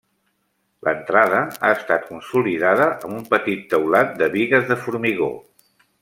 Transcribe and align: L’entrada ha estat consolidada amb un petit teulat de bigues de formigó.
L’entrada 0.87 1.41
ha 1.67 1.69
estat 1.73 2.07
consolidada 2.13 2.87
amb 3.09 3.19
un 3.19 3.27
petit 3.35 3.67
teulat 3.75 4.15
de 4.23 4.31
bigues 4.37 4.65
de 4.71 4.79
formigó. 4.87 5.29